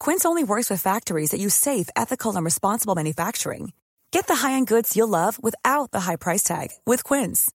[0.00, 3.72] Quince only works with factories that use safe, ethical, and responsible manufacturing.
[4.10, 7.52] Get the high-end goods you'll love without the high price tag with Quince.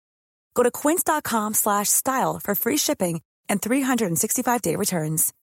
[0.54, 5.34] Go to quince.com/style for free shipping and 365-day returns.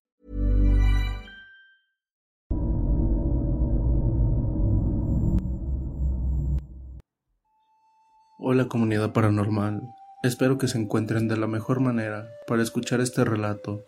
[8.39, 9.83] Hola comunidad paranormal.
[10.23, 13.83] Espero que se encuentren de la mejor manera para escuchar este relato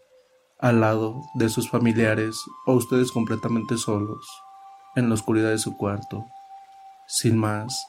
[0.65, 4.27] al lado de sus familiares o ustedes completamente solos,
[4.97, 6.25] en la oscuridad de su cuarto.
[7.07, 7.87] Sin más,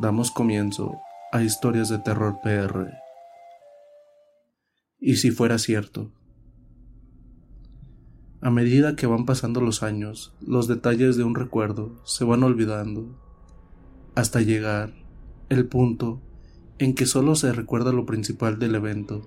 [0.00, 0.98] damos comienzo
[1.30, 2.90] a historias de terror PR.
[4.98, 6.10] Y si fuera cierto,
[8.40, 13.22] a medida que van pasando los años, los detalles de un recuerdo se van olvidando,
[14.16, 14.94] hasta llegar
[15.48, 16.20] el punto
[16.78, 19.22] en que solo se recuerda lo principal del evento.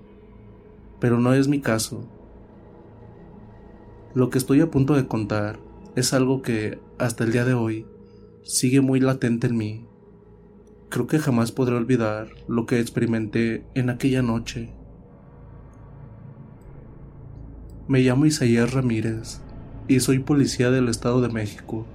[1.00, 2.19] Pero no es mi caso,
[4.14, 5.58] lo que estoy a punto de contar
[5.94, 7.86] es algo que, hasta el día de hoy,
[8.42, 9.86] sigue muy latente en mí.
[10.88, 14.72] Creo que jamás podré olvidar lo que experimenté en aquella noche.
[17.86, 19.40] Me llamo Isaías Ramírez
[19.86, 21.86] y soy policía del Estado de México.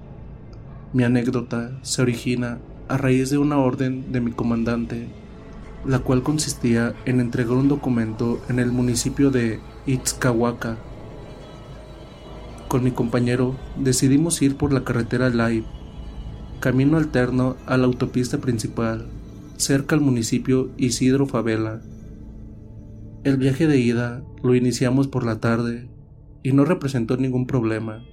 [0.92, 2.58] Mi anécdota se origina
[2.88, 5.08] a raíz de una orden de mi comandante,
[5.84, 10.78] la cual consistía en entregar un documento en el municipio de Itzcahuaca,
[12.68, 15.66] con mi compañero decidimos ir por la carretera Live,
[16.60, 19.06] camino alterno a la autopista principal,
[19.56, 21.80] cerca al municipio Isidro Favela.
[23.24, 25.88] El viaje de ida lo iniciamos por la tarde
[26.42, 28.04] y no representó ningún problema.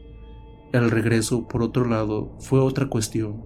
[0.72, 3.44] El regreso, por otro lado, fue otra cuestión.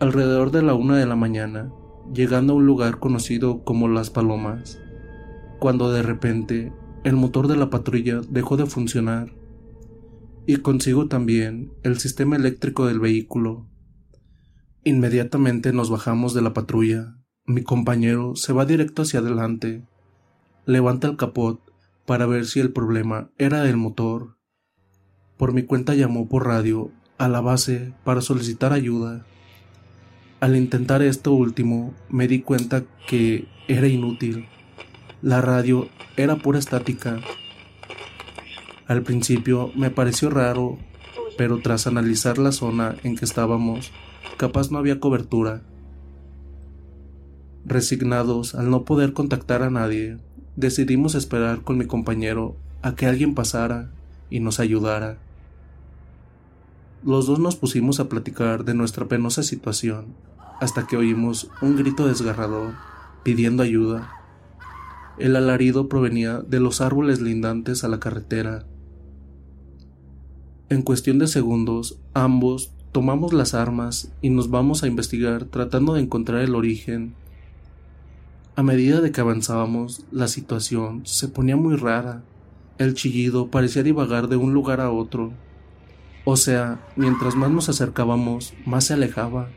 [0.00, 1.72] Alrededor de la una de la mañana,
[2.12, 4.80] llegando a un lugar conocido como Las Palomas,
[5.60, 6.72] cuando de repente
[7.04, 9.30] el motor de la patrulla dejó de funcionar
[10.46, 13.68] y consigo también el sistema eléctrico del vehículo.
[14.84, 17.16] Inmediatamente nos bajamos de la patrulla.
[17.46, 19.86] Mi compañero se va directo hacia adelante,
[20.64, 21.60] levanta el capot
[22.06, 24.38] para ver si el problema era del motor.
[25.36, 29.26] Por mi cuenta llamó por radio a la base para solicitar ayuda.
[30.40, 34.46] Al intentar esto último me di cuenta que era inútil.
[35.24, 37.18] La radio era pura estática.
[38.86, 40.76] Al principio me pareció raro,
[41.38, 43.90] pero tras analizar la zona en que estábamos,
[44.36, 45.62] capaz no había cobertura.
[47.64, 50.18] Resignados al no poder contactar a nadie,
[50.56, 53.90] decidimos esperar con mi compañero a que alguien pasara
[54.28, 55.16] y nos ayudara.
[57.02, 60.04] Los dos nos pusimos a platicar de nuestra penosa situación
[60.60, 62.74] hasta que oímos un grito desgarrador
[63.22, 64.23] pidiendo ayuda.
[65.18, 68.66] El alarido provenía de los árboles lindantes a la carretera.
[70.68, 76.00] En cuestión de segundos, ambos tomamos las armas y nos vamos a investigar tratando de
[76.00, 77.14] encontrar el origen.
[78.56, 82.22] A medida de que avanzábamos, la situación se ponía muy rara.
[82.78, 85.32] El chillido parecía divagar de un lugar a otro.
[86.24, 89.48] O sea, mientras más nos acercábamos, más se alejaba.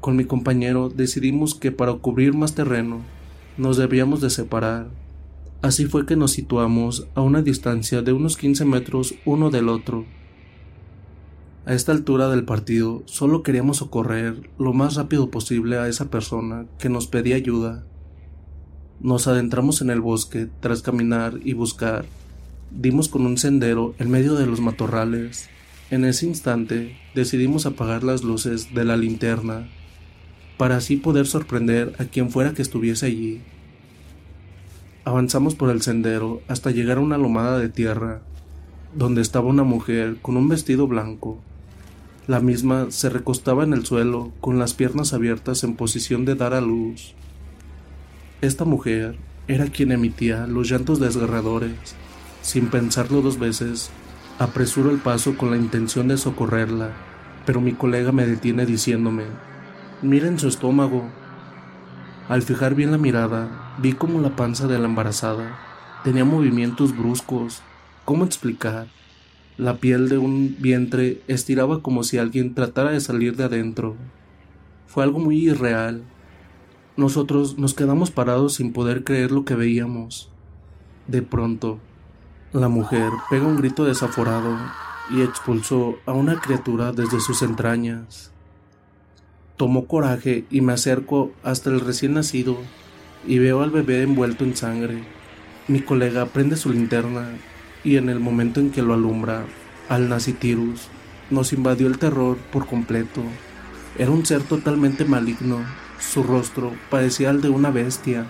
[0.00, 3.00] Con mi compañero decidimos que para cubrir más terreno,
[3.58, 4.88] nos debíamos de separar.
[5.60, 10.06] Así fue que nos situamos a una distancia de unos 15 metros uno del otro.
[11.66, 16.66] A esta altura del partido solo queríamos socorrer lo más rápido posible a esa persona
[16.78, 17.84] que nos pedía ayuda.
[19.00, 22.06] Nos adentramos en el bosque tras caminar y buscar.
[22.70, 25.48] Dimos con un sendero en medio de los matorrales.
[25.90, 29.68] En ese instante decidimos apagar las luces de la linterna
[30.58, 33.40] para así poder sorprender a quien fuera que estuviese allí.
[35.04, 38.20] Avanzamos por el sendero hasta llegar a una lomada de tierra,
[38.94, 41.38] donde estaba una mujer con un vestido blanco.
[42.26, 46.52] La misma se recostaba en el suelo, con las piernas abiertas en posición de dar
[46.52, 47.14] a luz.
[48.42, 49.16] Esta mujer
[49.46, 51.72] era quien emitía los llantos desgarradores.
[52.42, 53.90] Sin pensarlo dos veces,
[54.38, 56.90] apresuro el paso con la intención de socorrerla,
[57.46, 59.24] pero mi colega me detiene diciéndome,
[60.02, 61.04] miren su estómago.
[62.28, 65.68] Al fijar bien la mirada, vi como la panza de la embarazada
[66.04, 67.62] tenía movimientos bruscos.
[68.04, 68.88] ¿Cómo explicar?
[69.56, 73.96] La piel de un vientre estiraba como si alguien tratara de salir de adentro.
[74.86, 76.02] Fue algo muy irreal.
[76.96, 80.30] Nosotros nos quedamos parados sin poder creer lo que veíamos.
[81.06, 81.78] De pronto,
[82.52, 84.56] la mujer pega un grito desaforado
[85.10, 88.32] y expulsó a una criatura desde sus entrañas.
[89.58, 92.56] Tomó coraje y me acerco hasta el recién nacido
[93.26, 95.02] y veo al bebé envuelto en sangre.
[95.66, 97.28] Mi colega prende su linterna
[97.82, 99.44] y en el momento en que lo alumbra,
[99.88, 100.86] al nacitirus
[101.30, 103.20] nos invadió el terror por completo.
[103.98, 105.58] Era un ser totalmente maligno.
[105.98, 108.26] Su rostro parecía el de una bestia.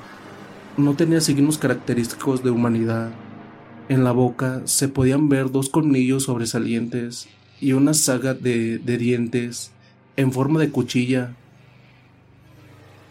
[0.79, 3.11] No tenía signos característicos de humanidad.
[3.91, 7.29] En la boca se podían ver dos colmillos sobresalientes
[7.61, 9.73] y una saga de, de dientes
[10.19, 11.35] en forma de cuchilla.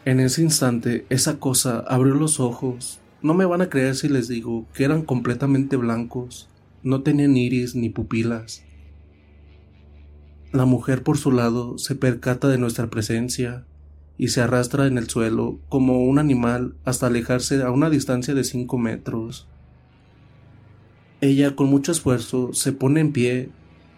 [0.06, 4.28] En ese instante, esa cosa abrió los ojos no me van a creer si les
[4.28, 6.48] digo que eran completamente blancos,
[6.84, 8.64] no tenían iris ni pupilas.
[10.52, 13.66] La mujer por su lado se percata de nuestra presencia
[14.20, 18.44] y se arrastra en el suelo como un animal hasta alejarse a una distancia de
[18.44, 19.48] cinco metros.
[21.20, 23.50] Ella con mucho esfuerzo se pone en pie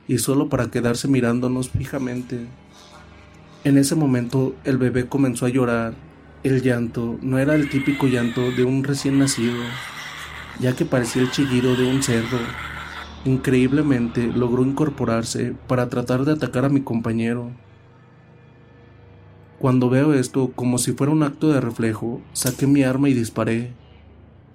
[0.07, 2.47] y solo para quedarse mirándonos fijamente.
[3.63, 5.93] En ese momento el bebé comenzó a llorar
[6.41, 9.61] el llanto no era el típico llanto de un recién nacido,
[10.59, 12.37] ya que parecía el chillido de un cerdo.
[13.25, 17.51] Increíblemente logró incorporarse para tratar de atacar a mi compañero.
[19.59, 23.73] Cuando veo esto como si fuera un acto de reflejo, saqué mi arma y disparé.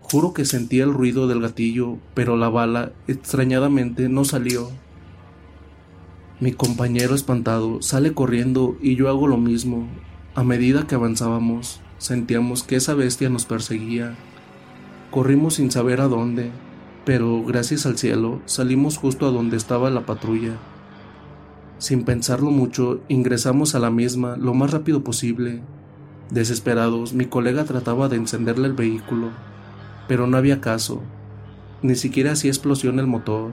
[0.01, 4.71] Juro que sentía el ruido del gatillo, pero la bala extrañadamente no salió.
[6.41, 9.87] Mi compañero espantado sale corriendo y yo hago lo mismo,
[10.35, 14.17] a medida que avanzábamos, sentíamos que esa bestia nos perseguía.
[15.13, 16.51] Corrimos sin saber a dónde,
[17.05, 20.59] pero gracias al cielo salimos justo a donde estaba la patrulla.
[21.79, 25.61] Sin pensarlo mucho, ingresamos a la misma lo más rápido posible.
[26.31, 29.29] Desesperados, mi colega trataba de encenderle el vehículo,
[30.09, 31.01] pero no había caso.
[31.81, 33.53] Ni siquiera hacía explosión el motor.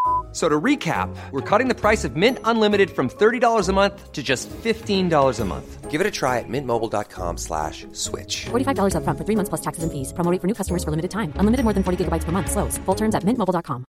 [0.31, 4.23] So to recap, we're cutting the price of Mint Unlimited from $30 a month to
[4.23, 5.91] just $15 a month.
[5.91, 8.45] Give it a try at mintmobile.com slash switch.
[8.45, 10.13] $45 up front for three months plus taxes and fees.
[10.13, 11.33] Promo for new customers for limited time.
[11.35, 12.49] Unlimited more than 40 gigabytes per month.
[12.49, 12.77] Slows.
[12.85, 13.83] Full terms at mintmobile.com.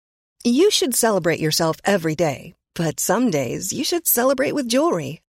[0.45, 2.55] You should celebrate yourself every day.
[2.77, 5.23] But some days you should celebrate with jewelry.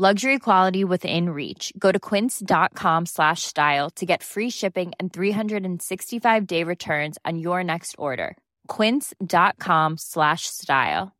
[0.00, 1.72] Luxury quality within reach.
[1.76, 7.64] Go to quince.com slash style to get free shipping and 365 day returns on your
[7.64, 8.36] next order.
[8.68, 11.16] Quince.com slash style.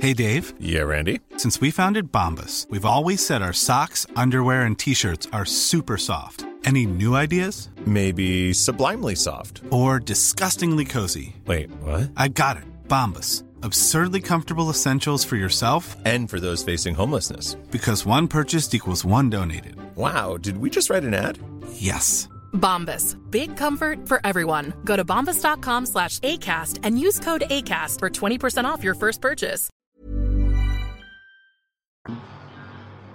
[0.00, 0.52] Hey, Dave.
[0.60, 1.20] Yeah, Randy.
[1.38, 5.96] Since we founded Bombus, we've always said our socks, underwear, and t shirts are super
[5.96, 6.44] soft.
[6.66, 7.70] Any new ideas?
[7.86, 9.62] Maybe sublimely soft.
[9.70, 11.34] Or disgustingly cozy.
[11.46, 12.10] Wait, what?
[12.14, 12.64] I got it.
[12.88, 13.42] Bombus.
[13.62, 17.54] Absurdly comfortable essentials for yourself and for those facing homelessness.
[17.70, 19.76] Because one purchased equals one donated.
[19.94, 21.38] Wow, did we just write an ad?
[21.74, 22.28] Yes.
[22.52, 23.16] Bombas.
[23.30, 24.72] Big comfort for everyone.
[24.84, 29.70] Go to bombas.com slash ACAST and use code ACAST for 20% off your first purchase.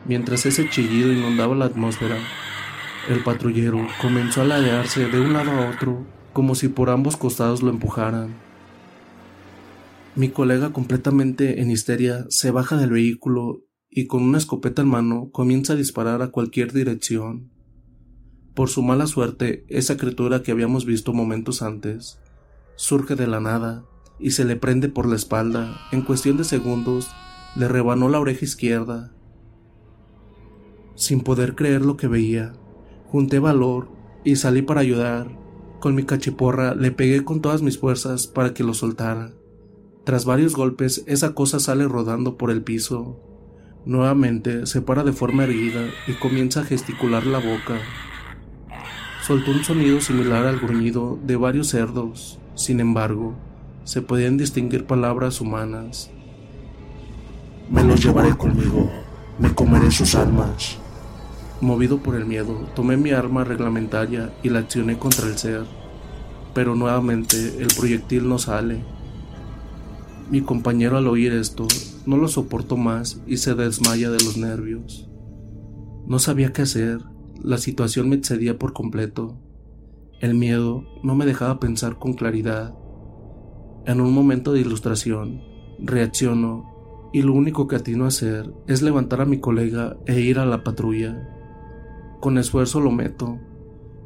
[0.06, 2.18] Mientras ese chillido inundaba la atmósfera,
[3.10, 7.62] El patrullero comenzó a ladearse de un lado a otro, como si por ambos costados
[7.62, 8.47] lo empujaran.
[10.18, 15.30] Mi colega, completamente en histeria, se baja del vehículo y con una escopeta en mano
[15.32, 17.52] comienza a disparar a cualquier dirección.
[18.56, 22.20] Por su mala suerte, esa criatura que habíamos visto momentos antes
[22.76, 23.86] surge de la nada
[24.18, 25.82] y se le prende por la espalda.
[25.92, 27.12] En cuestión de segundos,
[27.56, 29.14] le rebanó la oreja izquierda.
[30.96, 32.54] Sin poder creer lo que veía,
[33.06, 33.92] junté valor
[34.24, 35.30] y salí para ayudar.
[35.80, 39.32] Con mi cachiporra le pegué con todas mis fuerzas para que lo soltara.
[40.08, 43.20] Tras varios golpes, esa cosa sale rodando por el piso.
[43.86, 47.78] Nuevamente se para de forma erguida y comienza a gesticular la boca
[49.28, 52.40] soltó un sonido similar al gruñido de varios cerdos.
[52.56, 53.36] Sin embargo,
[53.84, 56.10] se podían distinguir palabras humanas.
[57.70, 58.90] Me los llevaré conmigo,
[59.38, 60.78] me comeré sus armas.
[61.60, 65.66] Movido por el miedo, tomé mi arma reglamentaria y la accioné contra el ser,
[66.54, 68.82] pero nuevamente el proyectil no sale.
[70.30, 71.68] Mi compañero al oír esto
[72.06, 75.10] no lo soportó más y se desmaya de los nervios.
[76.06, 77.02] No sabía qué hacer
[77.42, 79.38] la situación me excedía por completo.
[80.20, 82.76] El miedo no me dejaba pensar con claridad.
[83.86, 85.42] En un momento de ilustración,
[85.80, 90.40] reacciono y lo único que atino a hacer es levantar a mi colega e ir
[90.40, 91.30] a la patrulla.
[92.20, 93.40] Con esfuerzo lo meto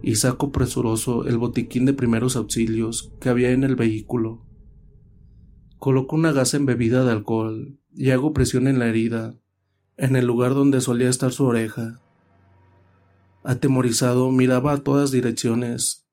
[0.03, 4.50] y saco presuroso el botiquín de primeros auxilios que había en el vehículo.
[5.81, 9.33] Coloco una gasa embebida de alcohol y hago presión en la herida,
[9.97, 11.99] en el lugar donde solía estar su oreja.
[13.43, 16.05] Atemorizado, miraba a todas direcciones,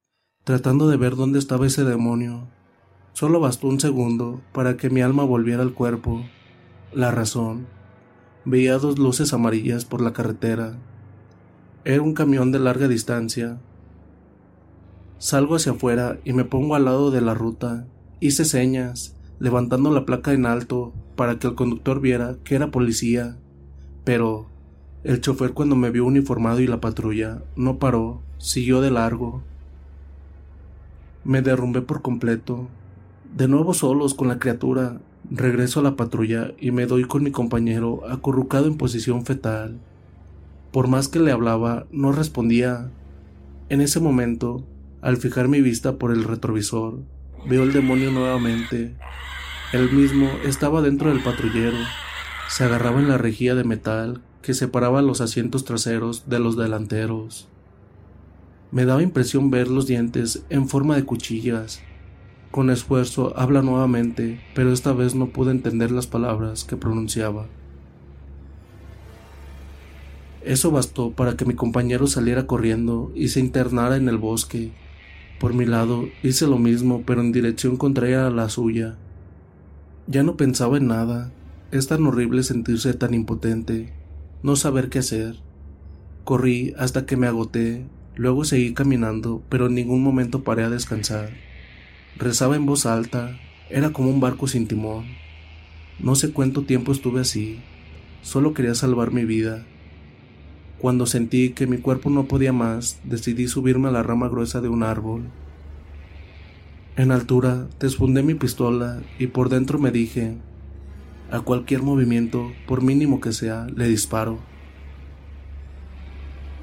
[0.45, 2.49] tratando de ver dónde estaba ese demonio.
[3.13, 6.25] Solo bastó un segundo para que mi alma volviera al cuerpo.
[6.95, 7.67] La razón.
[8.47, 10.79] Veía dos luces amarillas por la carretera.
[11.85, 13.61] Era un camión de larga distancia.
[15.19, 17.87] Salgo hacia afuera y me pongo al lado de la ruta.
[18.19, 23.37] Hice señas, levantando la placa en alto para que el conductor viera que era policía.
[24.05, 24.47] Pero
[25.05, 29.43] el chofer cuando me vio uniformado y la patrulla no paró, siguió de largo.
[31.25, 32.69] Me derrumbé por completo.
[33.37, 37.31] De nuevo solos con la criatura, regreso a la patrulla y me doy con mi
[37.31, 39.79] compañero acurrucado en posición fetal.
[40.73, 42.91] Por más que le hablaba, no respondía.
[43.69, 44.65] En ese momento,
[45.03, 47.01] al fijar mi vista por el retrovisor,
[47.49, 48.97] veo el demonio nuevamente.
[49.71, 51.77] Él mismo estaba dentro del patrullero.
[52.49, 57.49] Se agarraba en la rejilla de metal que separaba los asientos traseros de los delanteros.
[58.71, 61.83] Me daba impresión ver los dientes en forma de cuchillas.
[62.51, 67.47] Con esfuerzo habla nuevamente, pero esta vez no pude entender las palabras que pronunciaba.
[70.43, 74.73] Eso bastó para que mi compañero saliera corriendo y se internara en el bosque.
[75.39, 78.97] Por mi lado hice lo mismo, pero en dirección contraria a la suya.
[80.09, 81.31] Ya no pensaba en nada.
[81.71, 83.93] Es tan horrible sentirse tan impotente
[84.43, 85.37] no saber qué hacer.
[86.25, 87.85] Corrí hasta que me agoté,
[88.15, 91.31] luego seguí caminando, pero en ningún momento paré a descansar.
[92.17, 93.39] Rezaba en voz alta,
[93.69, 95.07] era como un barco sin timón.
[95.99, 97.59] No sé cuánto tiempo estuve así,
[98.23, 99.67] solo quería salvar mi vida.
[100.79, 104.69] Cuando sentí que mi cuerpo no podía más, decidí subirme a la rama gruesa de
[104.69, 105.25] un árbol.
[106.99, 110.37] En altura, desfundé mi pistola y por dentro me dije,
[111.31, 114.41] a cualquier movimiento, por mínimo que sea, le disparo.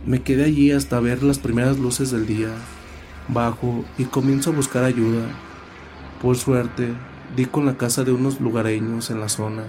[0.05, 2.49] Me quedé allí hasta ver las primeras luces del día.
[3.29, 5.23] Bajo y comienzo a buscar ayuda.
[6.21, 6.89] Por suerte,
[7.37, 9.63] di con la casa de unos lugareños en la zona.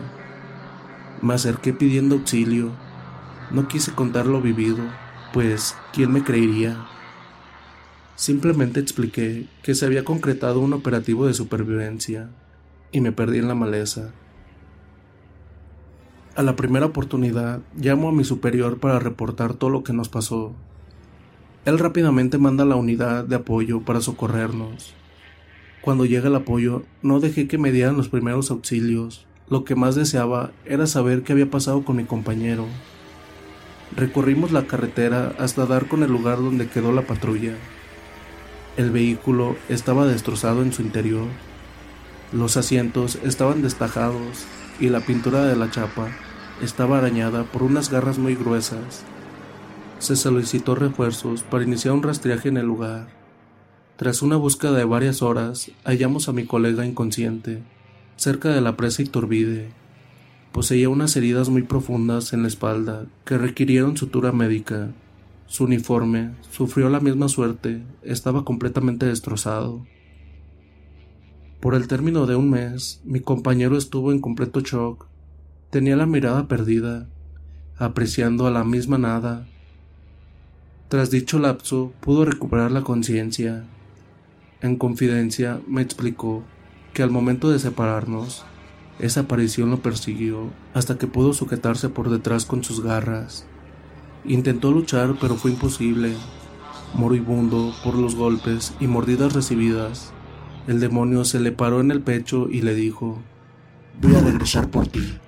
[1.23, 2.73] Me acerqué pidiendo auxilio.
[3.53, 4.83] No quise contar lo vivido,
[5.33, 6.89] pues, ¿quién me creería?
[8.17, 12.31] Simplemente expliqué que se había concretado un operativo de supervivencia
[12.91, 14.11] y me perdí en la maleza.
[16.35, 20.55] A la primera oportunidad, llamo a mi superior para reportar todo lo que nos pasó.
[21.67, 24.95] Él rápidamente manda la unidad de apoyo para socorrernos.
[25.83, 29.27] Cuando llega el apoyo, no dejé que me dieran los primeros auxilios.
[29.51, 32.67] Lo que más deseaba era saber qué había pasado con mi compañero.
[33.95, 37.55] Recorrimos la carretera hasta dar con el lugar donde quedó la patrulla.
[38.77, 41.29] El vehículo estaba destrozado en su interior.
[42.31, 44.45] Los asientos estaban destajados
[44.79, 46.09] y la pintura de la chapa
[46.63, 49.05] estaba arañada por unas garras muy gruesas.
[49.99, 53.09] Se solicitó refuerzos para iniciar un rastreaje en el lugar.
[53.97, 57.63] Tras una búsqueda de varias horas, hallamos a mi colega inconsciente,
[58.17, 59.71] cerca de la presa Iturbide.
[60.53, 64.91] Poseía unas heridas muy profundas en la espalda que requirieron sutura médica.
[65.47, 69.87] Su uniforme sufrió la misma suerte, estaba completamente destrozado.
[71.61, 75.07] Por el término de un mes, mi compañero estuvo en completo shock.
[75.71, 77.09] Tenía la mirada perdida,
[77.77, 79.47] apreciando a la misma nada.
[80.89, 83.65] Tras dicho lapso, pudo recuperar la conciencia.
[84.61, 86.43] En confidencia, me explicó
[86.93, 88.45] que al momento de separarnos,
[88.99, 93.47] esa aparición lo persiguió hasta que pudo sujetarse por detrás con sus garras.
[94.29, 96.15] Intentó luchar, pero fue imposible.
[96.95, 100.13] Moribundo por los golpes y mordidas recibidas,
[100.67, 103.19] el demonio se le paró en el pecho y le dijo,
[104.01, 105.19] Voy a regresar por ti.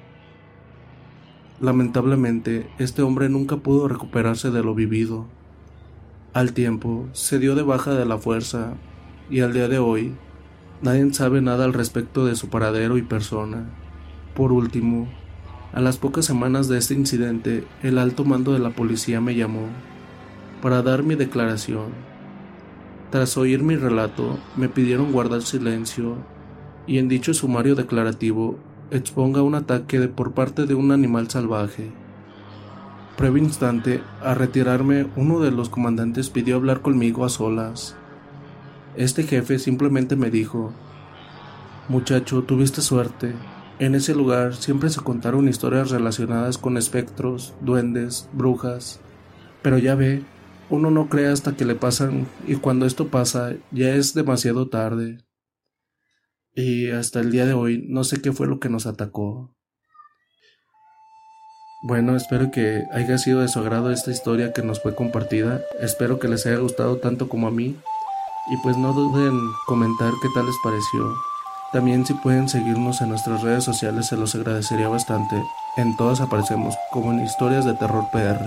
[1.61, 5.27] Lamentablemente, este hombre nunca pudo recuperarse de lo vivido.
[6.33, 8.75] Al tiempo, se dio de baja de la fuerza,
[9.31, 10.15] y al día de hoy,
[10.83, 13.71] nadie sabe nada al respecto de su paradero y persona.
[14.35, 15.09] Por último,
[15.73, 19.69] a las pocas semanas de este incidente, el alto mando de la policía me llamó
[20.63, 21.87] para dar mi declaración.
[23.11, 26.17] Tras oír mi relato, me pidieron guardar silencio
[26.87, 28.59] y en dicho sumario declarativo
[28.91, 31.91] exponga un ataque por parte de un animal salvaje.
[33.17, 37.97] Previo instante, a retirarme, uno de los comandantes pidió hablar conmigo a solas.
[38.97, 40.73] Este jefe simplemente me dijo,
[41.89, 43.35] Muchacho, tuviste suerte.
[43.79, 48.99] En ese lugar siempre se contaron historias relacionadas con espectros, duendes, brujas.
[49.63, 50.25] Pero ya ve,
[50.69, 55.19] uno no cree hasta que le pasan y cuando esto pasa ya es demasiado tarde.
[56.55, 59.55] Y hasta el día de hoy no sé qué fue lo que nos atacó.
[61.85, 65.63] Bueno, espero que haya sido de su agrado esta historia que nos fue compartida.
[65.79, 67.77] Espero que les haya gustado tanto como a mí.
[68.51, 71.15] Y pues no duden en comentar qué tal les pareció.
[71.73, 75.37] También si pueden seguirnos en nuestras redes sociales se los agradecería bastante.
[75.77, 78.41] En todas aparecemos como en historias de terror PR.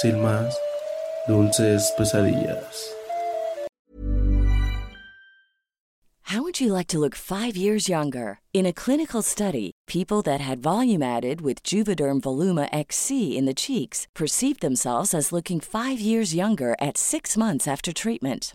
[0.00, 0.56] Sin más.
[1.28, 2.94] Dulces Pesadillas.
[6.30, 8.38] How would you like to look five years younger?
[8.54, 13.54] In a clinical study, people that had volume added with Juvederm Voluma XC in the
[13.54, 18.54] cheeks perceived themselves as looking five years younger at six months after treatment.